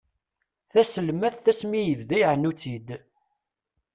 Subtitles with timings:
[0.71, 2.87] Taselmadt asmi i ibda iɛennu-tt-id.